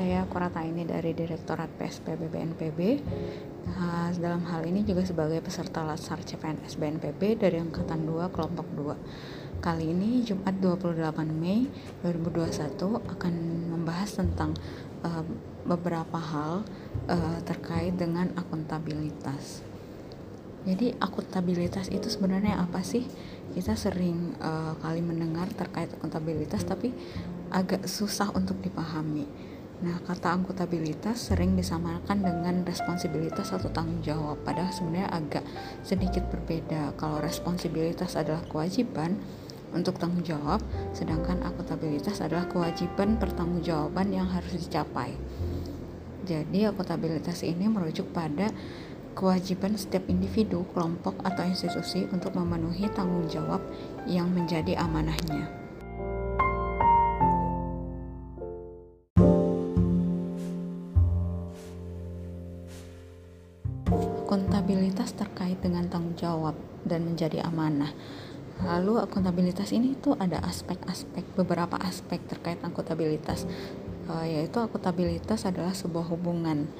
[0.00, 2.80] saya Kurata ini dari Direktorat PSPB BNPB.
[3.68, 8.64] Nah, dalam hal ini juga sebagai peserta Latsar CPNS BNPB dari Angkatan 2 Kelompok
[8.96, 9.60] 2.
[9.60, 11.68] Kali ini Jumat 28 Mei
[12.00, 13.34] 2021 akan
[13.76, 14.56] membahas tentang
[15.04, 15.20] uh,
[15.68, 16.64] beberapa hal
[17.04, 19.60] uh, terkait dengan akuntabilitas.
[20.64, 23.04] Jadi akuntabilitas itu sebenarnya apa sih?
[23.52, 26.88] Kita sering uh, kali mendengar terkait akuntabilitas tapi
[27.52, 29.59] agak susah untuk dipahami.
[29.80, 35.44] Nah, kata akuntabilitas sering disamakan dengan responsibilitas atau tanggung jawab, padahal sebenarnya agak
[35.80, 36.92] sedikit berbeda.
[37.00, 39.16] Kalau responsibilitas adalah kewajiban
[39.72, 40.60] untuk tanggung jawab,
[40.92, 45.16] sedangkan akuntabilitas adalah kewajiban pertanggungjawaban yang harus dicapai.
[46.28, 48.52] Jadi, akuntabilitas ini merujuk pada
[49.16, 53.64] kewajiban setiap individu, kelompok, atau institusi untuk memenuhi tanggung jawab
[54.04, 55.59] yang menjadi amanahnya.
[64.30, 66.54] Akuntabilitas terkait dengan tanggung jawab
[66.86, 67.90] dan menjadi amanah.
[68.62, 73.42] Lalu akuntabilitas ini tuh ada aspek-aspek beberapa aspek terkait akuntabilitas,
[74.06, 76.70] uh, yaitu akuntabilitas adalah sebuah hubungan.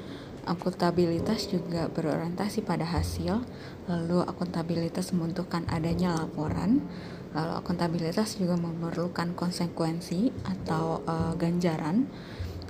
[0.46, 3.42] Akuntabilitas juga berorientasi pada hasil,
[3.90, 6.86] lalu akuntabilitas membutuhkan adanya laporan,
[7.34, 12.06] lalu akuntabilitas juga memerlukan konsekuensi atau uh, ganjaran,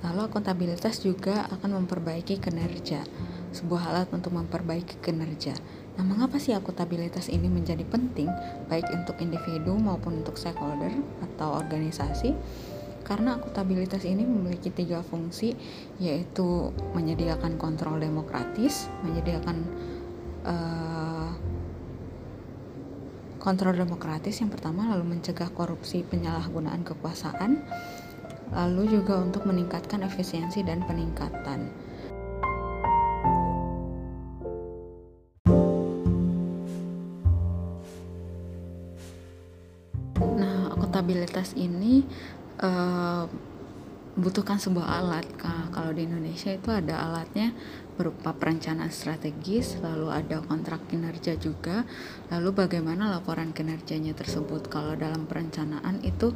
[0.01, 3.05] lalu akuntabilitas juga akan memperbaiki kinerja,
[3.51, 5.55] sebuah alat untuk memperbaiki kinerja.
[5.99, 8.31] Nah, mengapa sih akuntabilitas ini menjadi penting
[8.71, 12.31] baik untuk individu maupun untuk stakeholder atau organisasi?
[13.03, 15.51] Karena akuntabilitas ini memiliki tiga fungsi,
[15.99, 19.57] yaitu menyediakan kontrol demokratis, menyediakan
[20.47, 21.29] uh,
[23.41, 27.59] kontrol demokratis yang pertama, lalu mencegah korupsi penyalahgunaan kekuasaan,
[28.53, 31.90] lalu juga untuk meningkatkan efisiensi dan peningkatan.
[40.21, 42.05] Nah, akuntabilitas ini
[42.61, 43.25] uh,
[44.19, 45.25] butuhkan sebuah alat
[45.71, 47.55] kalau di Indonesia itu ada alatnya
[47.95, 51.85] berupa perencanaan strategis lalu ada kontrak kinerja juga.
[52.33, 54.67] Lalu bagaimana laporan kinerjanya tersebut?
[54.73, 56.33] Kalau dalam perencanaan itu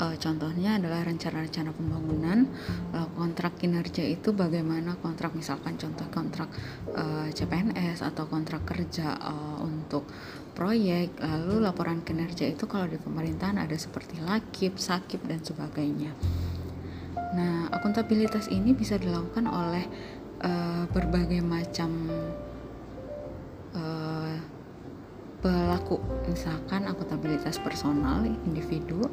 [0.00, 2.48] uh, contohnya adalah rencana-rencana pembangunan.
[2.96, 6.48] Lalu kontrak kinerja itu bagaimana kontrak misalkan contoh kontrak
[6.96, 9.12] uh, CPNS atau kontrak kerja
[9.60, 10.08] untuk
[10.56, 11.20] proyek.
[11.20, 16.14] Lalu laporan kinerja itu kalau di pemerintahan ada seperti lakip, sakip dan sebagainya.
[17.32, 19.84] Nah, akuntabilitas ini bisa dilakukan oleh
[20.44, 21.90] uh, berbagai macam
[23.72, 24.36] uh,
[25.42, 25.98] pelaku,
[26.28, 29.08] misalkan akuntabilitas personal, individu,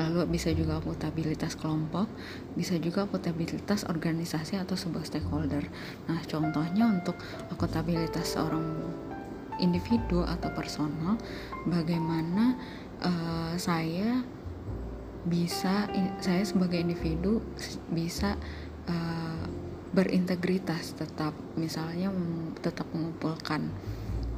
[0.00, 2.08] lalu bisa juga akuntabilitas kelompok,
[2.56, 5.62] bisa juga akuntabilitas organisasi atau sebuah stakeholder.
[6.08, 7.14] Nah, contohnya untuk
[7.52, 8.64] akuntabilitas seorang
[9.60, 11.20] individu atau personal,
[11.68, 12.56] bagaimana
[13.04, 14.24] uh, saya
[15.22, 15.86] bisa
[16.18, 17.42] saya sebagai individu
[17.94, 18.34] bisa
[18.90, 19.44] uh,
[19.92, 22.10] berintegritas tetap misalnya
[22.64, 23.70] tetap mengumpulkan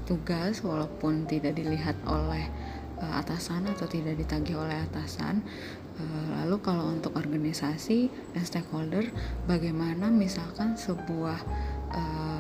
[0.05, 2.45] tugas walaupun tidak dilihat oleh
[3.01, 5.41] uh, atasan atau tidak ditagih oleh atasan.
[5.95, 9.07] Uh, lalu kalau untuk organisasi dan stakeholder
[9.47, 11.39] bagaimana misalkan sebuah
[11.95, 12.34] uh,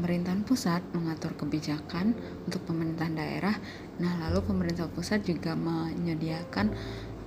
[0.00, 2.16] pemerintahan pusat mengatur kebijakan
[2.48, 3.52] untuk pemerintahan daerah.
[4.00, 6.72] Nah, lalu pemerintah pusat juga menyediakan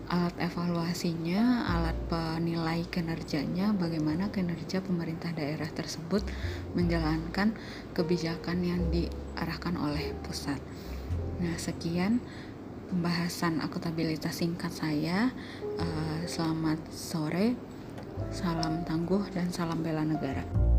[0.09, 6.25] alat evaluasinya, alat penilai kinerjanya, bagaimana kinerja pemerintah daerah tersebut
[6.73, 7.53] menjalankan
[7.93, 10.57] kebijakan yang diarahkan oleh pusat.
[11.45, 12.25] Nah, sekian
[12.89, 15.29] pembahasan akuntabilitas singkat saya.
[15.77, 17.53] Uh, selamat sore,
[18.33, 20.72] salam tangguh, dan salam bela negara.